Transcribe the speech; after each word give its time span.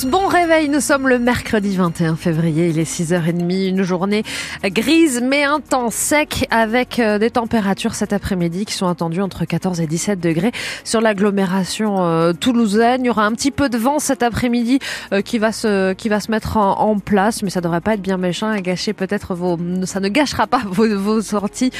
bon 0.00 0.26
réveil. 0.26 0.70
Nous 0.70 0.80
sommes 0.80 1.06
le 1.06 1.18
mercredi 1.18 1.76
21 1.76 2.16
février, 2.16 2.68
il 2.68 2.78
est 2.78 2.90
6h30, 2.90 3.68
une 3.68 3.82
journée 3.82 4.22
grise 4.64 5.20
mais 5.22 5.44
un 5.44 5.60
temps 5.60 5.90
sec 5.90 6.46
avec 6.50 6.98
euh, 6.98 7.18
des 7.18 7.30
températures 7.30 7.94
cet 7.94 8.14
après-midi 8.14 8.64
qui 8.64 8.72
sont 8.72 8.88
attendues 8.88 9.20
entre 9.20 9.44
14 9.44 9.82
et 9.82 9.86
17 9.86 10.18
degrés 10.18 10.50
sur 10.82 11.02
l'agglomération 11.02 12.04
euh, 12.04 12.32
toulousaine. 12.32 13.02
Il 13.02 13.08
y 13.08 13.10
aura 13.10 13.26
un 13.26 13.32
petit 13.32 13.50
peu 13.50 13.68
de 13.68 13.76
vent 13.76 13.98
cet 13.98 14.22
après-midi 14.22 14.78
euh, 15.12 15.20
qui 15.20 15.38
va 15.38 15.52
se 15.52 15.92
qui 15.92 16.08
va 16.08 16.20
se 16.20 16.30
mettre 16.30 16.56
en, 16.56 16.98
place, 16.98 17.42
mais 17.42 17.50
ça 17.50 17.60
devrait 17.60 17.80
pas 17.80 17.94
être 17.94 18.02
bien 18.02 18.16
méchant 18.16 18.52
et 18.52 18.62
gâcher 18.62 18.94
peut-être 18.94 19.34
vos 19.34 19.58
ça 19.84 20.00
ne 20.00 20.08
gâchera 20.08 20.46
pas 20.46 20.62
vos 20.64 21.20
sorties 21.20 21.70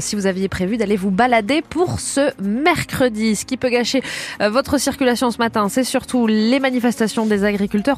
si 0.00 0.16
vous 0.16 0.26
aviez 0.26 0.48
prévu 0.48 0.76
d'aller 0.76 0.96
vous 0.96 1.10
balader 1.10 1.62
pour 1.62 2.00
ce 2.00 2.30
mercredi. 2.42 3.36
Ce 3.36 3.44
qui 3.44 3.56
peut 3.56 3.68
gâcher 3.68 4.02
votre 4.40 4.78
circulation 4.78 5.30
ce 5.30 5.38
matin, 5.38 5.68
c'est 5.68 5.84
surtout 5.84 6.26
les 6.26 6.60
manifestations 6.60 7.26
des 7.26 7.44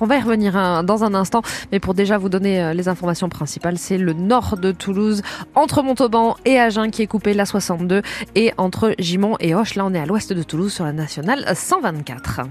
On 0.01 0.07
va 0.07 0.17
y 0.17 0.21
revenir 0.21 0.57
hein, 0.57 0.83
dans 0.83 1.05
un 1.05 1.15
instant, 1.15 1.43
mais 1.73 1.81
pour 1.81 1.95
déjà 1.95 2.19
vous 2.19 2.29
donner 2.29 2.63
euh, 2.63 2.75
les 2.75 2.89
informations 2.89 3.29
principales, 3.29 3.79
c'est 3.79 3.99
le 3.99 4.13
nord 4.13 4.57
de 4.57 4.73
Toulouse, 4.73 5.23
entre 5.55 5.83
Montauban 5.83 6.37
et 6.45 6.59
Agen 6.59 6.91
qui 6.91 7.03
est 7.03 7.07
coupé 7.07 7.35
la 7.35 7.47
62 7.47 8.03
et 8.35 8.53
entre 8.57 8.95
Gimont 8.99 9.37
et 9.41 9.55
Hoche, 9.55 9.75
là 9.75 9.85
on 9.87 9.95
est 9.95 10.01
à 10.01 10.07
l'ouest 10.07 10.33
de 10.33 10.43
Toulouse 10.43 10.73
sur 10.73 10.85
la 10.85 10.93
nationale 10.93 11.45
124. 11.55 12.43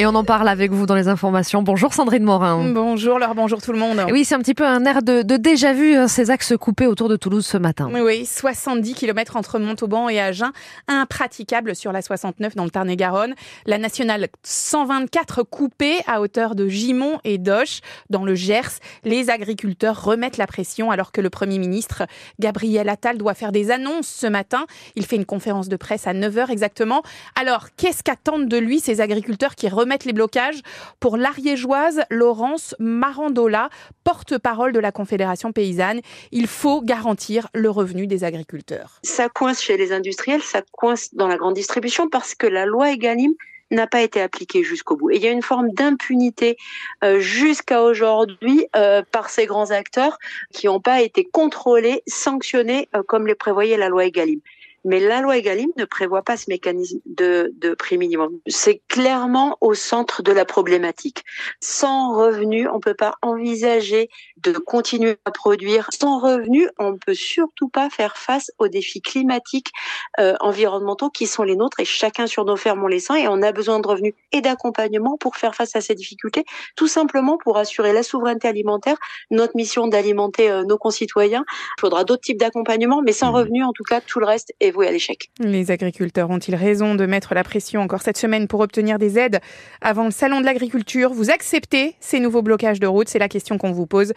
Et 0.00 0.06
on 0.06 0.14
en 0.14 0.22
parle 0.22 0.48
avec 0.48 0.70
vous 0.70 0.86
dans 0.86 0.94
les 0.94 1.08
informations. 1.08 1.60
Bonjour 1.60 1.92
Sandrine 1.92 2.22
Morin. 2.22 2.70
Bonjour 2.72 3.18
Laure, 3.18 3.34
bonjour 3.34 3.60
tout 3.60 3.72
le 3.72 3.80
monde. 3.80 4.00
Oui, 4.12 4.24
c'est 4.24 4.36
un 4.36 4.38
petit 4.38 4.54
peu 4.54 4.64
un 4.64 4.84
air 4.84 5.02
de, 5.02 5.22
déjà 5.22 5.72
vu, 5.72 5.96
hein, 5.96 6.06
ces 6.06 6.30
axes 6.30 6.56
coupés 6.56 6.86
autour 6.86 7.08
de 7.08 7.16
Toulouse 7.16 7.44
ce 7.44 7.58
matin. 7.58 7.90
Oui, 7.92 7.98
oui 8.00 8.24
70 8.24 8.94
km 8.94 9.34
entre 9.34 9.58
Montauban 9.58 10.08
et 10.08 10.20
Agen, 10.20 10.52
impraticable 10.86 11.74
sur 11.74 11.90
la 11.90 12.00
69 12.00 12.54
dans 12.54 12.62
le 12.62 12.70
Tarn-et-Garonne. 12.70 13.34
La 13.66 13.78
nationale 13.78 14.28
124 14.44 15.42
coupée 15.42 15.96
à 16.06 16.20
hauteur 16.20 16.54
de 16.54 16.68
Gimont 16.68 17.18
et 17.24 17.38
d'Oche 17.38 17.80
dans 18.08 18.24
le 18.24 18.36
Gers. 18.36 18.78
Les 19.02 19.30
agriculteurs 19.30 20.04
remettent 20.04 20.36
la 20.36 20.46
pression 20.46 20.92
alors 20.92 21.10
que 21.10 21.20
le 21.20 21.28
Premier 21.28 21.58
ministre 21.58 22.04
Gabriel 22.38 22.88
Attal 22.88 23.18
doit 23.18 23.34
faire 23.34 23.50
des 23.50 23.72
annonces 23.72 24.06
ce 24.06 24.28
matin. 24.28 24.66
Il 24.94 25.04
fait 25.04 25.16
une 25.16 25.26
conférence 25.26 25.68
de 25.68 25.74
presse 25.74 26.06
à 26.06 26.14
9h 26.14 26.52
exactement. 26.52 27.02
Alors, 27.34 27.70
qu'est-ce 27.76 28.04
qu'attendent 28.04 28.46
de 28.46 28.58
lui 28.58 28.78
ces 28.78 29.00
agriculteurs 29.00 29.56
qui 29.56 29.68
remettent 29.68 29.87
mettre 29.88 30.06
les 30.06 30.12
blocages 30.12 30.60
pour 31.00 31.16
l'ariégeoise 31.16 32.02
Laurence 32.10 32.74
Marandola, 32.78 33.70
porte-parole 34.04 34.72
de 34.72 34.78
la 34.78 34.92
Confédération 34.92 35.52
paysanne. 35.52 36.00
Il 36.30 36.46
faut 36.46 36.80
garantir 36.82 37.48
le 37.54 37.70
revenu 37.70 38.06
des 38.06 38.24
agriculteurs. 38.24 39.00
Ça 39.02 39.28
coince 39.28 39.60
chez 39.60 39.76
les 39.76 39.92
industriels, 39.92 40.42
ça 40.42 40.62
coince 40.72 41.14
dans 41.14 41.26
la 41.26 41.36
grande 41.36 41.54
distribution 41.54 42.08
parce 42.08 42.34
que 42.34 42.46
la 42.46 42.66
loi 42.66 42.92
Egalim 42.92 43.32
n'a 43.70 43.86
pas 43.86 44.00
été 44.00 44.20
appliquée 44.20 44.62
jusqu'au 44.62 44.96
bout. 44.96 45.10
Et 45.10 45.16
il 45.16 45.22
y 45.22 45.28
a 45.28 45.30
une 45.30 45.42
forme 45.42 45.70
d'impunité 45.72 46.56
euh, 47.04 47.20
jusqu'à 47.20 47.82
aujourd'hui 47.82 48.66
euh, 48.76 49.02
par 49.10 49.28
ces 49.30 49.46
grands 49.46 49.70
acteurs 49.70 50.18
qui 50.52 50.66
n'ont 50.66 50.80
pas 50.80 51.02
été 51.02 51.24
contrôlés, 51.24 52.02
sanctionnés 52.06 52.88
euh, 52.94 53.02
comme 53.02 53.26
les 53.26 53.34
prévoyait 53.34 53.76
la 53.76 53.88
loi 53.88 54.06
Egalim. 54.06 54.40
Mais 54.88 55.00
la 55.00 55.20
loi 55.20 55.36
Egalim 55.36 55.70
ne 55.76 55.84
prévoit 55.84 56.22
pas 56.22 56.36
ce 56.36 56.46
mécanisme 56.48 57.00
de, 57.04 57.52
de 57.56 57.74
prix 57.74 57.98
minimum. 57.98 58.38
C'est 58.46 58.80
clairement 58.88 59.58
au 59.60 59.74
centre 59.74 60.22
de 60.22 60.32
la 60.32 60.46
problématique. 60.46 61.24
Sans 61.60 62.16
revenu, 62.16 62.68
on 62.68 62.80
peut 62.80 62.94
pas 62.94 63.14
envisager 63.20 64.08
de 64.38 64.52
continuer 64.52 65.16
à 65.26 65.30
produire. 65.30 65.88
Sans 65.92 66.18
revenu, 66.20 66.68
on 66.78 66.92
ne 66.92 66.96
peut 66.96 67.14
surtout 67.14 67.68
pas 67.68 67.90
faire 67.90 68.16
face 68.16 68.50
aux 68.58 68.68
défis 68.68 69.02
climatiques, 69.02 69.72
euh, 70.20 70.34
environnementaux 70.40 71.10
qui 71.10 71.26
sont 71.26 71.42
les 71.42 71.54
nôtres 71.54 71.80
et 71.80 71.84
chacun 71.84 72.26
sur 72.26 72.46
nos 72.46 72.56
fermes 72.56 72.82
on 72.82 72.86
les 72.86 73.00
sent 73.00 73.24
et 73.24 73.28
on 73.28 73.42
a 73.42 73.52
besoin 73.52 73.80
de 73.80 73.86
revenus 73.86 74.14
et 74.32 74.40
d'accompagnement 74.40 75.18
pour 75.18 75.36
faire 75.36 75.54
face 75.54 75.76
à 75.76 75.80
ces 75.80 75.94
difficultés, 75.94 76.44
tout 76.76 76.88
simplement 76.88 77.36
pour 77.36 77.58
assurer 77.58 77.92
la 77.92 78.02
souveraineté 78.02 78.48
alimentaire, 78.48 78.96
notre 79.30 79.54
mission 79.54 79.86
d'alimenter 79.86 80.50
euh, 80.50 80.64
nos 80.64 80.78
concitoyens. 80.78 81.44
Il 81.76 81.80
faudra 81.80 82.04
d'autres 82.04 82.22
types 82.22 82.38
d'accompagnement, 82.38 83.02
mais 83.02 83.12
sans 83.12 83.32
mmh. 83.32 83.36
revenu, 83.36 83.64
en 83.64 83.72
tout 83.72 83.84
cas, 83.84 84.00
tout 84.00 84.20
le 84.20 84.26
reste 84.26 84.54
est 84.60 84.70
à 84.86 84.90
l'échec. 84.90 85.30
Les 85.40 85.70
agriculteurs 85.70 86.30
ont-ils 86.30 86.54
raison 86.54 86.94
de 86.94 87.06
mettre 87.06 87.34
la 87.34 87.44
pression 87.44 87.80
encore 87.80 88.02
cette 88.02 88.18
semaine 88.18 88.48
pour 88.48 88.60
obtenir 88.60 88.98
des 88.98 89.18
aides 89.18 89.40
avant 89.80 90.04
le 90.04 90.10
salon 90.10 90.40
de 90.40 90.46
l'agriculture? 90.46 91.12
Vous 91.12 91.30
acceptez 91.30 91.94
ces 92.00 92.20
nouveaux 92.20 92.42
blocages 92.42 92.80
de 92.80 92.86
route? 92.86 93.08
C'est 93.08 93.18
la 93.18 93.28
question 93.28 93.58
qu'on 93.58 93.72
vous 93.72 93.86
pose. 93.86 94.12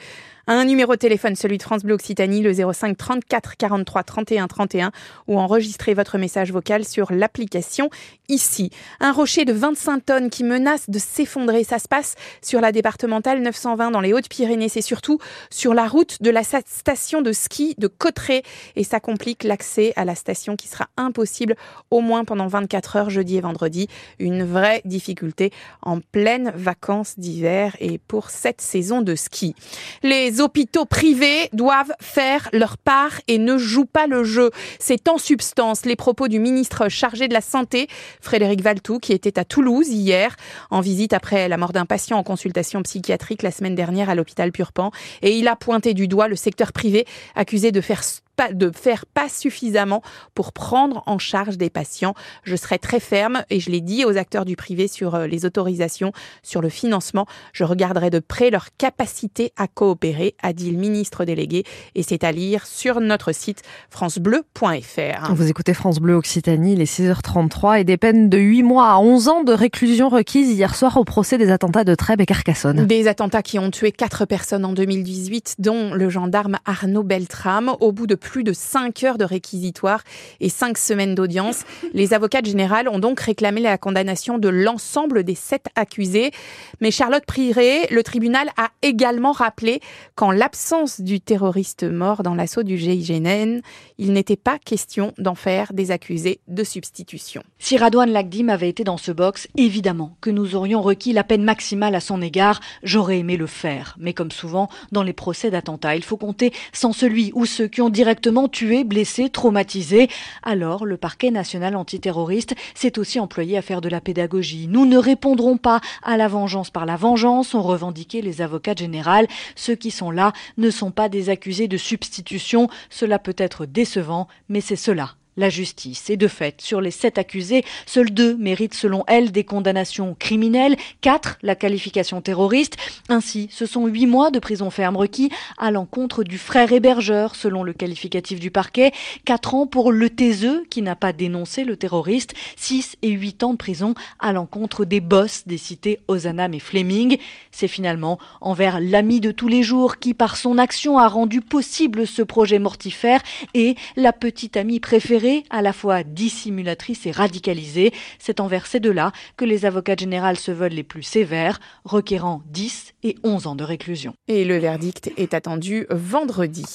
Un 0.48 0.66
numéro 0.66 0.94
de 0.94 1.00
téléphone, 1.00 1.36
celui 1.36 1.58
de 1.58 1.64
France 1.64 1.84
Bleu 1.84 1.94
Occitanie, 1.94 2.42
le 2.42 2.54
05 2.54 2.98
34 2.98 3.58
43 3.58 4.04
31 4.04 4.48
31, 4.48 4.92
ou 5.28 5.40
enregistrez 5.40 5.94
votre 5.94 6.18
message 6.18 6.52
vocal 6.52 6.84
sur 6.84 7.12
l'application 7.12 7.90
ici. 8.28 8.72
Un 9.00 9.12
rocher 9.12 9.46
de 9.46 9.54
25 9.54 10.06
tonnes 10.06 10.30
qui 10.30 10.44
menace 10.44 10.90
de 10.90 10.98
s'effondrer. 11.00 11.64
Ça 11.64 11.80
se 11.80 11.88
passe 11.88 12.16
sur 12.42 12.60
la 12.60 12.72
départementale 12.72 13.42
920 13.42 13.92
dans 13.92 14.02
les 14.02 14.14
Hautes-Pyrénées. 14.14 14.70
C'est 14.70 14.82
surtout 14.82 15.20
sur 15.52 15.74
la 15.74 15.88
route 15.88 16.22
de 16.22 16.32
la 16.32 16.42
station 16.44 17.22
de 17.22 17.32
ski 17.32 17.76
de 17.78 17.88
Cotteret 17.88 18.44
et 18.76 18.84
ça 18.84 19.00
complique 19.00 19.44
l'accès 19.44 19.94
à 19.96 20.06
la 20.06 20.16
station 20.16 20.41
qui 20.56 20.68
sera 20.68 20.88
impossible 20.98 21.56
au 21.90 22.02
moins 22.02 22.26
pendant 22.26 22.48
24 22.48 22.96
heures 22.96 23.10
jeudi 23.10 23.38
et 23.38 23.42
vendredi. 23.42 23.88
Une 24.20 24.44
vraie 24.44 24.82
difficulté 24.86 25.52
en 25.82 26.00
pleine 26.00 26.52
vacances 26.56 27.18
d'hiver 27.18 27.76
et 27.80 27.98
pour 27.98 28.30
cette 28.30 28.62
saison 28.62 29.02
de 29.02 29.16
ski. 29.16 29.56
Les 30.04 30.42
hôpitaux 30.42 30.86
privés 30.86 31.50
doivent 31.54 31.94
faire 32.02 32.50
leur 32.54 32.78
part 32.78 33.22
et 33.28 33.38
ne 33.38 33.58
jouent 33.58 33.86
pas 33.86 34.08
le 34.08 34.24
jeu. 34.24 34.52
C'est 34.80 35.08
en 35.08 35.18
substance 35.18 35.86
les 35.86 35.96
propos 35.96 36.28
du 36.28 36.40
ministre 36.40 36.90
chargé 36.90 37.28
de 37.28 37.34
la 37.34 37.42
Santé, 37.42 37.88
Frédéric 38.22 38.62
Valtou, 38.62 39.00
qui 39.00 39.14
était 39.14 39.40
à 39.40 39.46
Toulouse 39.46 39.90
hier, 39.90 40.36
en 40.70 40.82
visite 40.82 41.14
après 41.14 41.48
la 41.48 41.58
mort 41.58 41.74
d'un 41.74 41.86
patient 41.86 42.18
en 42.18 42.24
consultation 42.24 42.82
psychiatrique 42.84 43.44
la 43.44 43.52
semaine 43.52 43.76
dernière 43.76 44.10
à 44.10 44.16
l'hôpital 44.16 44.52
Purpan. 44.52 44.92
Et 45.22 45.38
il 45.38 45.48
a 45.48 45.56
pointé 45.56 45.94
du 45.94 46.08
doigt 46.08 46.28
le 46.28 46.36
secteur 46.36 46.72
privé 46.72 47.06
accusé 47.36 47.72
de 47.72 47.82
faire 47.82 48.04
de 48.50 48.72
faire 48.74 49.06
pas 49.06 49.30
suffisamment 49.30 50.02
pour 50.36 50.54
prendre 50.54 51.04
en 51.06 51.18
charge 51.18 51.58
des 51.58 51.70
patients. 51.70 52.14
Je 52.44 52.56
serai 52.56 52.80
très 52.80 53.00
ferme 53.00 53.44
et 53.50 53.60
je 53.60 53.70
l'ai 53.70 53.82
dit 53.82 54.06
aux 54.06 54.18
acteurs 54.18 54.46
du 54.46 54.56
privé 54.56 54.88
sur 54.88 55.16
euh, 55.16 55.28
les 55.28 55.46
autorisations, 55.46 56.12
sur 56.44 56.62
le 56.62 56.70
financement. 56.70 57.26
Je 57.54 57.64
regarderai 57.64 58.10
de 58.10 58.20
près 58.20 58.50
leur 58.50 58.68
capacité 58.78 59.52
à 59.58 59.68
coopérer, 59.68 60.36
a 60.42 60.54
dit 60.54 60.72
le 60.72 60.78
ministre 60.78 61.26
délégué. 61.26 61.64
Et 61.96 62.04
c'est 62.04 62.24
à 62.24 62.32
lire 62.32 62.66
sur 62.66 63.00
notre 63.02 63.32
site 63.32 63.62
francebleu.fr. 63.90 65.34
Vous 65.34 65.50
écoutez 65.50 65.74
France 65.74 66.00
Bleu 66.00 66.16
Occitanie, 66.16 66.76
les 66.76 66.86
6h33 66.86 67.80
et 67.80 67.84
des 67.84 67.98
peines 67.98 68.30
de 68.30 68.38
8 68.38 68.64
mois 68.64 68.90
à 68.90 68.98
11 69.00 69.28
ans 69.28 69.44
de 69.44 69.54
réclusion 69.54 70.10
requises 70.10 70.50
hier 70.52 70.76
soir 70.76 70.98
au 70.98 71.04
procès 71.04 71.38
des 71.38 71.52
attentats 71.52 71.84
de 71.84 71.96
Trèbes 71.96 72.22
et 72.22 72.26
Carcassonne. 72.26 72.86
Des 72.86 73.08
attentats 73.08 73.44
qui 73.44 73.60
ont 73.60 73.72
tué 73.72 73.92
quatre 73.92 74.26
personnes 74.26 74.66
en 74.66 74.74
2018, 74.74 75.56
dont 75.60 75.94
le 75.94 76.10
gendarme 76.10 76.58
Arnaud 76.66 77.04
Beltrame. 77.04 77.72
Au 77.80 77.92
bout 77.92 78.08
de 78.08 78.16
plus 78.16 78.31
de 78.40 78.54
5 78.54 79.04
heures 79.04 79.18
de 79.18 79.26
réquisitoire 79.26 80.04
et 80.40 80.50
5 80.50 80.78
semaines 80.78 81.16
d'audience. 81.16 81.64
Les 81.94 82.14
avocats 82.14 82.42
généraux 82.44 82.72
ont 82.92 83.00
donc 83.00 83.20
réclamé 83.20 83.60
la 83.62 83.78
condamnation 83.78 84.38
de 84.38 84.50
l'ensemble 84.50 85.24
des 85.24 85.36
sept 85.36 85.66
accusés. 85.76 86.32
Mais 86.80 86.92
Charlotte 86.92 87.26
Priré, 87.26 87.88
le 87.92 88.04
tribunal 88.04 88.50
a 88.58 88.70
également 88.82 89.32
rappelé 89.32 89.82
qu'en 90.16 90.32
l'absence 90.32 91.02
du 91.02 91.20
terroriste 91.20 91.84
mort 91.84 92.24
dans 92.24 92.36
l'assaut 92.36 92.64
du 92.64 92.78
GIGN, 92.78 93.60
il 93.98 94.14
n'était 94.14 94.38
pas 94.38 94.58
question 94.58 95.14
d'en 95.18 95.36
faire 95.36 95.74
des 95.74 95.92
accusés 95.92 96.40
de 96.48 96.64
substitution. 96.64 97.44
Si 97.60 97.78
Radouane 97.78 98.12
Lagdim 98.12 98.50
avait 98.50 98.70
été 98.70 98.84
dans 98.84 98.98
ce 98.98 99.12
box, 99.12 99.48
évidemment 99.58 100.16
que 100.22 100.30
nous 100.30 100.56
aurions 100.56 100.82
requis 100.82 101.14
la 101.14 101.24
peine 101.24 101.44
maximale 101.44 101.96
à 101.96 102.00
son 102.00 102.22
égard. 102.22 102.62
J'aurais 102.84 103.20
aimé 103.20 103.38
le 103.38 103.48
faire. 103.48 103.96
Mais 104.00 104.14
comme 104.14 104.32
souvent, 104.32 104.70
dans 104.92 105.04
les 105.04 105.14
procès 105.14 105.52
d'attentat, 105.52 105.96
il 105.96 106.04
faut 106.04 106.18
compter 106.18 106.54
sans 106.74 106.94
celui 106.94 107.32
ou 107.34 107.46
ceux 107.46 107.68
qui 107.68 107.82
ont 107.82 107.90
directement 107.90 108.21
tués, 108.48 108.84
blessés, 108.84 109.30
traumatisés. 109.30 110.10
Alors, 110.44 110.86
le 110.86 110.98
parquet 110.98 111.32
national 111.32 111.76
antiterroriste 111.76 112.56
s'est 112.76 113.00
aussi 113.00 113.20
employé 113.20 113.58
à 113.58 113.62
faire 113.62 113.82
de 113.82 113.90
la 113.90 114.02
pédagogie. 114.02 114.68
Nous 114.68 114.86
ne 114.86 114.98
répondrons 114.98 115.58
pas 115.58 115.82
à 116.04 116.18
la 116.18 116.28
vengeance 116.28 116.70
par 116.70 116.86
la 116.86 116.96
vengeance, 116.96 117.54
ont 117.54 117.62
revendiqué 117.62 118.22
les 118.22 118.42
avocats 118.42 118.76
généraux. 118.76 119.28
Ceux 119.56 119.76
qui 119.76 119.92
sont 119.92 120.12
là 120.12 120.34
ne 120.58 120.70
sont 120.70 120.92
pas 120.92 121.10
des 121.10 121.30
accusés 121.30 121.68
de 121.68 121.78
substitution. 121.78 122.70
Cela 122.90 123.20
peut 123.20 123.36
être 123.38 123.66
décevant, 123.66 124.28
mais 124.50 124.62
c'est 124.62 124.76
cela 124.76 125.16
la 125.42 125.50
justice. 125.50 126.10
Et 126.10 126.16
de 126.16 126.28
fait, 126.30 126.62
sur 126.62 126.80
les 126.80 126.92
sept 126.92 127.18
accusés, 127.18 127.66
seuls 127.86 128.12
deux 128.12 128.38
méritent 128.38 128.74
selon 128.74 129.04
elle 129.08 129.34
des 129.34 129.44
condamnations 129.44 130.16
criminelles, 130.18 130.78
quatre 131.02 131.38
la 131.42 131.56
qualification 131.56 132.22
terroriste. 132.22 132.78
Ainsi, 133.10 133.50
ce 133.52 133.66
sont 133.66 133.88
huit 133.88 134.06
mois 134.06 134.32
de 134.32 134.40
prison 134.40 134.70
ferme 134.70 134.96
requis 134.96 135.30
à 135.58 135.72
l'encontre 135.72 136.24
du 136.24 136.38
frère 136.38 136.72
hébergeur, 136.72 137.36
selon 137.36 137.64
le 137.64 137.74
qualificatif 137.74 138.40
du 138.40 138.52
parquet, 138.52 138.94
quatre 139.26 139.56
ans 139.56 139.68
pour 139.68 139.92
le 139.92 140.10
Taiseux, 140.10 140.64
qui 140.70 140.82
n'a 140.82 140.96
pas 140.96 141.12
dénoncé 141.12 141.64
le 141.64 141.76
terroriste, 141.76 142.34
six 142.56 142.96
et 143.02 143.10
huit 143.10 143.44
ans 143.44 143.54
de 143.54 143.58
prison 143.58 143.96
à 144.20 144.32
l'encontre 144.32 144.86
des 144.86 145.02
boss 145.02 145.44
des 145.48 145.58
cités 145.58 146.00
Ozanam 146.08 146.54
et 146.54 146.60
Fleming. 146.60 147.18
C'est 147.50 147.68
finalement 147.68 148.20
envers 148.40 148.80
l'ami 148.80 149.20
de 149.20 149.32
tous 149.32 149.48
les 149.48 149.64
jours 149.64 149.98
qui, 149.98 150.14
par 150.14 150.38
son 150.38 150.60
action, 150.60 151.00
a 151.00 151.08
rendu 151.08 151.42
possible 151.42 152.06
ce 152.06 152.22
projet 152.22 152.60
mortifère 152.60 153.22
et 153.56 153.76
la 153.96 154.14
petite 154.14 154.56
amie 154.56 154.80
préférée 154.80 155.31
à 155.50 155.62
la 155.62 155.74
fois 155.74 156.04
dissimulatrice 156.04 157.06
et 157.06 157.12
radicalisée. 157.12 157.94
C'est 158.20 158.40
envers 158.40 158.66
ces 158.66 158.80
deux-là 158.80 159.12
que 159.38 159.46
les 159.46 159.66
avocats 159.66 159.96
généraux 159.96 160.36
se 160.36 160.52
veulent 160.52 160.72
les 160.72 160.84
plus 160.84 161.04
sévères, 161.04 161.60
requérant 161.84 162.42
10 162.48 162.94
et 163.04 163.16
11 163.24 163.48
ans 163.48 163.56
de 163.56 163.64
réclusion. 163.64 164.14
Et 164.28 164.46
le 164.46 164.58
verdict 164.58 165.12
est 165.18 165.34
attendu 165.34 165.86
vendredi. 165.90 166.66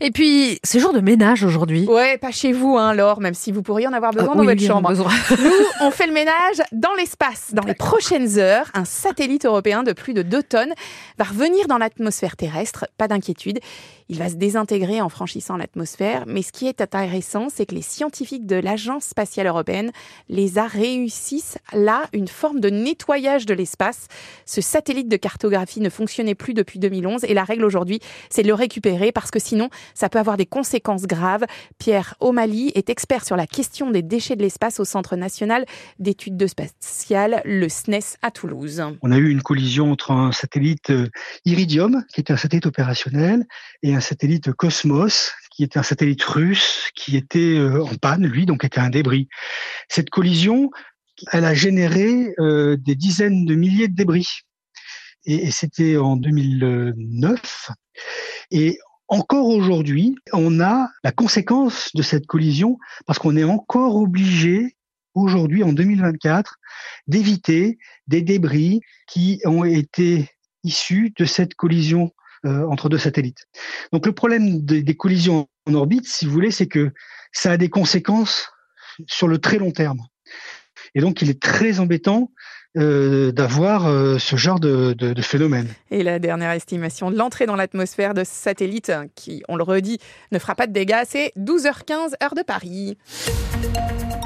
Et 0.00 0.10
puis, 0.10 0.58
c'est 0.62 0.80
jour 0.80 0.92
de 0.92 1.00
ménage 1.00 1.44
aujourd'hui. 1.44 1.86
Ouais, 1.86 2.18
pas 2.18 2.30
chez 2.30 2.52
vous, 2.52 2.76
hein, 2.76 2.94
Laure, 2.94 3.20
même 3.20 3.34
si 3.34 3.52
vous 3.52 3.62
pourriez 3.62 3.86
en 3.86 3.92
avoir 3.92 4.12
besoin 4.12 4.34
dans 4.34 4.44
votre 4.44 4.62
chambre. 4.62 4.90
Nous, 5.30 5.86
on 5.86 5.90
fait 5.90 6.06
le 6.06 6.12
ménage 6.12 6.62
dans 6.72 6.94
l'espace. 6.94 7.52
Dans 7.52 7.64
les 7.64 7.74
prochaines 7.74 8.38
heures, 8.38 8.70
un 8.74 8.84
satellite 8.84 9.46
européen 9.46 9.82
de 9.82 9.92
plus 9.92 10.14
de 10.14 10.22
2 10.22 10.42
tonnes 10.42 10.74
va 11.18 11.24
revenir 11.24 11.66
dans 11.68 11.78
l'atmosphère 11.78 12.36
terrestre. 12.36 12.86
Pas 12.96 13.08
d'inquiétude. 13.08 13.60
Il 14.08 14.18
va 14.18 14.28
se 14.28 14.34
désintégrer 14.34 15.00
en 15.00 15.08
franchissant 15.08 15.56
l'atmosphère. 15.56 16.24
Mais 16.26 16.42
ce 16.42 16.50
qui 16.50 16.66
est 16.66 16.80
intéressant, 16.80 17.46
c'est 17.48 17.64
que 17.64 17.76
les 17.76 17.82
scientifiques 17.82 18.44
de 18.44 18.56
l'Agence 18.56 19.04
spatiale 19.04 19.46
européenne 19.46 19.92
les 20.28 20.58
a 20.58 20.66
réussissent 20.66 21.58
là 21.72 22.02
une 22.12 22.26
forme 22.26 22.58
de 22.58 22.70
nettoyage 22.70 23.46
de 23.46 23.54
l'espace. 23.54 24.08
Ce 24.46 24.60
satellite 24.60 25.08
de 25.08 25.16
cartographie 25.16 25.69
ne 25.78 25.88
fonctionnait 25.88 26.34
plus 26.34 26.54
depuis 26.54 26.80
2011 26.80 27.22
et 27.22 27.34
la 27.34 27.44
règle 27.44 27.64
aujourd'hui, 27.64 28.00
c'est 28.30 28.42
de 28.42 28.48
le 28.48 28.54
récupérer 28.54 29.12
parce 29.12 29.30
que 29.30 29.38
sinon, 29.38 29.70
ça 29.94 30.08
peut 30.08 30.18
avoir 30.18 30.36
des 30.36 30.46
conséquences 30.46 31.06
graves. 31.06 31.44
Pierre 31.78 32.16
O'Malley 32.18 32.72
est 32.74 32.90
expert 32.90 33.24
sur 33.24 33.36
la 33.36 33.46
question 33.46 33.92
des 33.92 34.02
déchets 34.02 34.34
de 34.34 34.42
l'espace 34.42 34.80
au 34.80 34.84
Centre 34.84 35.14
national 35.14 35.64
d'études 36.00 36.36
de 36.36 36.48
spatial, 36.48 37.42
le 37.44 37.68
SNES 37.68 38.16
à 38.22 38.32
Toulouse. 38.32 38.82
On 39.02 39.12
a 39.12 39.18
eu 39.18 39.28
une 39.28 39.42
collision 39.42 39.92
entre 39.92 40.10
un 40.10 40.32
satellite 40.32 40.90
euh, 40.90 41.08
Iridium, 41.44 42.04
qui 42.12 42.20
était 42.20 42.32
un 42.32 42.36
satellite 42.36 42.66
opérationnel, 42.66 43.44
et 43.82 43.94
un 43.94 44.00
satellite 44.00 44.52
Cosmos, 44.52 45.32
qui 45.50 45.64
était 45.64 45.78
un 45.78 45.82
satellite 45.82 46.22
russe, 46.22 46.90
qui 46.94 47.16
était 47.16 47.58
euh, 47.58 47.84
en 47.84 47.94
panne, 47.96 48.26
lui, 48.26 48.46
donc 48.46 48.64
était 48.64 48.80
un 48.80 48.90
débris. 48.90 49.28
Cette 49.88 50.10
collision, 50.10 50.70
elle 51.32 51.44
a 51.44 51.54
généré 51.54 52.34
euh, 52.38 52.76
des 52.78 52.94
dizaines 52.94 53.44
de 53.44 53.54
milliers 53.54 53.88
de 53.88 53.94
débris. 53.94 54.40
Et, 55.24 55.50
c'était 55.50 55.96
en 55.96 56.16
2009. 56.16 57.70
Et 58.50 58.78
encore 59.08 59.48
aujourd'hui, 59.48 60.16
on 60.32 60.60
a 60.60 60.88
la 61.04 61.12
conséquence 61.12 61.90
de 61.94 62.02
cette 62.02 62.26
collision 62.26 62.78
parce 63.06 63.18
qu'on 63.18 63.36
est 63.36 63.44
encore 63.44 63.96
obligé 63.96 64.76
aujourd'hui, 65.14 65.64
en 65.64 65.72
2024, 65.72 66.56
d'éviter 67.08 67.78
des 68.06 68.22
débris 68.22 68.80
qui 69.08 69.40
ont 69.44 69.64
été 69.64 70.30
issus 70.62 71.12
de 71.18 71.24
cette 71.24 71.54
collision 71.54 72.12
euh, 72.46 72.66
entre 72.68 72.88
deux 72.88 72.98
satellites. 72.98 73.46
Donc 73.92 74.06
le 74.06 74.12
problème 74.12 74.64
des, 74.64 74.82
des 74.82 74.96
collisions 74.96 75.48
en 75.66 75.74
orbite, 75.74 76.06
si 76.06 76.26
vous 76.26 76.32
voulez, 76.32 76.50
c'est 76.50 76.68
que 76.68 76.92
ça 77.32 77.52
a 77.52 77.56
des 77.56 77.68
conséquences 77.68 78.50
sur 79.08 79.28
le 79.28 79.38
très 79.38 79.58
long 79.58 79.72
terme. 79.72 80.00
Et 80.94 81.00
donc 81.00 81.22
il 81.22 81.30
est 81.30 81.40
très 81.40 81.80
embêtant 81.80 82.32
euh, 82.76 83.32
d'avoir 83.32 83.86
euh, 83.88 84.18
ce 84.18 84.36
genre 84.36 84.60
de, 84.60 84.92
de, 84.92 85.12
de, 85.12 85.22
phénomène. 85.22 85.66
Et 85.90 86.02
la 86.04 86.18
dernière 86.20 86.52
estimation 86.52 87.10
de 87.10 87.16
l'entrée 87.16 87.46
dans 87.46 87.56
l'atmosphère 87.56 88.14
de 88.14 88.22
ce 88.22 88.30
satellite, 88.32 88.92
qui, 89.16 89.42
on 89.48 89.56
le 89.56 89.64
redit, 89.64 89.98
ne 90.30 90.38
fera 90.38 90.54
pas 90.54 90.66
de 90.68 90.72
dégâts, 90.72 91.02
c'est 91.04 91.32
12h15 91.36 92.12
heure 92.22 92.34
de 92.36 92.42
Paris. 92.42 92.96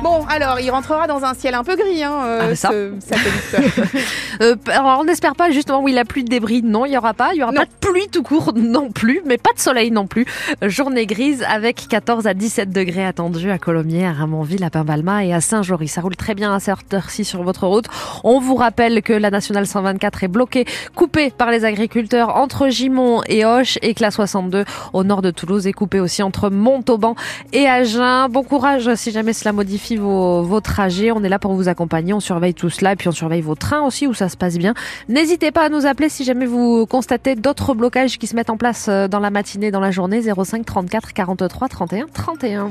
Bon, 0.03 0.27
alors, 0.29 0.61
il 0.61 0.71
rentrera 0.71 1.07
dans 1.07 1.25
un 1.25 1.33
ciel 1.33 1.55
un 1.55 1.65
peu 1.65 1.77
gris, 1.77 2.03
hein, 2.03 2.13
euh, 2.27 2.49
Ah, 2.51 2.55
ça. 2.55 2.69
ce 2.71 2.93
satellite. 3.01 4.05
Euh, 4.43 4.57
alors, 4.67 4.99
on 4.99 5.05
n'espère 5.05 5.37
pas 5.37 5.53
justement 5.53 5.81
où 5.81 5.87
il 5.87 5.97
a 5.97 6.05
plus 6.05 6.25
de 6.25 6.29
débris. 6.29 6.61
Non, 6.61 6.87
il 6.87 6.93
y 6.93 6.99
aura 6.99 7.15
pas. 7.15 7.35
Il 7.35 7.39
y 7.39 7.43
aura 7.45 7.53
Non. 7.53 7.61
pas 7.61 7.67
de 7.67 7.71
pluie 7.81 8.09
tout 8.11 8.25
court 8.25 8.53
non 8.57 8.91
plus, 8.91 9.23
mais 9.25 9.39
pas 9.39 9.53
de 9.55 9.61
soleil 9.61 9.93
non 9.93 10.09
plus. 10.09 10.27
Journée 10.61 11.07
grise 11.07 11.45
avec 11.49 11.87
14 11.89 12.27
à 12.27 12.35
17 12.35 12.71
degrés 12.71 13.07
attendus 13.07 13.53
à 13.53 13.59
Colomiers, 13.59 14.07
à 14.07 14.13
Ramonville, 14.13 14.65
à 14.65 14.71
Pimbalma 14.71 15.25
et 15.25 15.33
à 15.33 15.41
Saint-Jory. 15.41 15.87
Ça 15.87 16.01
roule 16.01 16.17
très 16.17 16.35
bien 16.35 16.53
à 16.53 16.59
cette 16.59 16.93
heure-ci 16.93 17.25
sur 17.25 17.45
votre 17.45 17.69
route. 17.69 17.87
On 18.25 18.34
vous 18.41 18.55
rappelle 18.55 19.03
que 19.03 19.13
la 19.13 19.31
nationale 19.31 19.67
124 19.67 20.25
est 20.25 20.29
bloquée, 20.29 20.65
coupée 20.95 21.31
par 21.31 21.51
les 21.51 21.65
agriculteurs 21.65 22.37
entre 22.37 22.69
Gimont 22.69 23.23
et 23.27 23.45
Hoche 23.45 23.79
et 23.83 23.95
que 23.95 24.03
la 24.03 24.11
62 24.11 24.65
au 24.93 25.05
nord 25.05 25.23
de 25.23 25.31
Toulouse 25.31 25.67
est 25.67 25.73
coupée 25.73 26.01
aussi 26.01 26.23
entre 26.23 26.51
Montauban 26.51 27.15
et 27.53 27.67
Agen. 27.67 28.29
Bon 28.31 28.43
courage 28.43 28.95
si 28.95 29.11
jamais 29.11 29.33
cela 29.33 29.53
modifie 29.53 29.97
vos, 29.97 30.43
vos 30.43 30.61
trajets. 30.61 31.11
On 31.11 31.23
est 31.23 31.29
là 31.29 31.39
pour 31.39 31.55
vous 31.55 31.69
accompagner. 31.69 32.13
On 32.13 32.21
surveille 32.21 32.55
tout 32.55 32.71
cela 32.71 32.93
et 32.93 32.97
puis 32.97 33.09
on 33.09 33.13
surveille 33.13 33.43
vos 33.43 33.55
trains 33.55 33.83
aussi 33.83 34.07
où 34.07 34.15
ça 34.15 34.29
se 34.29 34.37
passe 34.37 34.59
bien. 34.59 34.75
N'hésitez 35.09 35.51
pas 35.51 35.65
à 35.65 35.69
nous 35.69 35.87
appeler 35.87 36.09
si 36.09 36.25
jamais 36.25 36.47
vous 36.47 36.87
constatez 36.87 37.35
d'autres 37.35 37.75
blocages 37.75 38.19
qui 38.19 38.27
se 38.27 38.37
mettent 38.37 38.51
en 38.51 38.57
place 38.57 38.87
euh, 38.89 39.09
dans 39.09 39.21
la 39.21 39.31
matinée, 39.31 39.71
dans 39.71 39.81
la 39.81 39.91
journée. 39.91 40.23
05 40.23 40.65
34 40.65 41.13
43 41.13 41.69
31 41.69 42.07
31. 42.13 42.71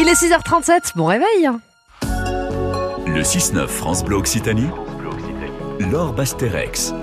Il 0.00 0.08
est 0.08 0.14
6h37. 0.14 0.96
Bon 0.96 1.06
réveil. 1.06 1.50
Le 3.14 3.20
6-9 3.20 3.66
France 3.66 4.04
Bleu 4.04 4.16
Occitanie. 4.16 4.68
Laure 5.90 6.14
Basterex. 6.14 6.94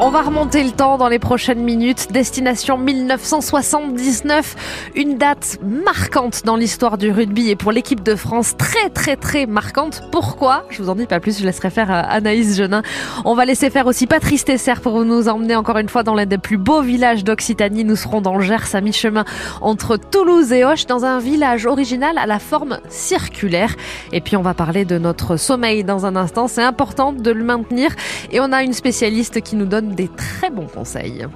On 0.00 0.10
va 0.10 0.22
remonter 0.22 0.64
le 0.64 0.72
temps 0.72 0.98
dans 0.98 1.06
les 1.06 1.20
prochaines 1.20 1.62
minutes. 1.62 2.10
Destination 2.10 2.76
1979, 2.76 4.90
une 4.96 5.18
date 5.18 5.58
marquante 5.62 6.42
dans 6.44 6.56
l'histoire 6.56 6.98
du 6.98 7.12
rugby 7.12 7.50
et 7.50 7.54
pour 7.54 7.70
l'équipe 7.70 8.02
de 8.02 8.16
France, 8.16 8.56
très 8.56 8.90
très 8.90 9.14
très 9.14 9.46
marquante. 9.46 10.02
Pourquoi? 10.10 10.64
Je 10.70 10.82
vous 10.82 10.88
en 10.88 10.96
dis 10.96 11.06
pas 11.06 11.20
plus, 11.20 11.38
je 11.38 11.44
laisserai 11.44 11.70
faire 11.70 11.92
Anaïs 11.92 12.56
Genin. 12.56 12.82
On 13.24 13.36
va 13.36 13.44
laisser 13.44 13.70
faire 13.70 13.86
aussi 13.86 14.08
Patrice 14.08 14.44
Tesser 14.44 14.74
pour 14.82 15.04
nous 15.04 15.28
emmener 15.28 15.54
encore 15.54 15.78
une 15.78 15.88
fois 15.88 16.02
dans 16.02 16.14
l'un 16.14 16.26
des 16.26 16.38
plus 16.38 16.58
beaux 16.58 16.82
villages 16.82 17.22
d'Occitanie. 17.22 17.84
Nous 17.84 17.96
serons 17.96 18.20
dans 18.20 18.36
le 18.36 18.42
Gers 18.42 18.74
à 18.74 18.80
mi-chemin 18.80 19.24
entre 19.60 19.96
Toulouse 19.96 20.52
et 20.52 20.64
Hoche 20.64 20.86
dans 20.86 21.04
un 21.04 21.20
village 21.20 21.66
original 21.66 22.18
à 22.18 22.26
la 22.26 22.40
forme 22.40 22.80
circulaire. 22.88 23.76
Et 24.12 24.20
puis 24.20 24.36
on 24.36 24.42
va 24.42 24.54
parler 24.54 24.84
de 24.84 24.98
notre 24.98 25.36
sommeil 25.36 25.84
dans 25.84 26.04
un 26.04 26.16
instant. 26.16 26.48
C'est 26.48 26.64
important 26.64 27.12
de 27.12 27.30
le 27.30 27.44
maintenir 27.44 27.92
et 28.32 28.40
on 28.40 28.50
a 28.50 28.64
une 28.64 28.72
spécialiste 28.72 29.40
qui 29.40 29.54
nous 29.54 29.66
des 29.92 30.08
très 30.08 30.50
bons 30.50 30.66
conseils. 30.66 31.26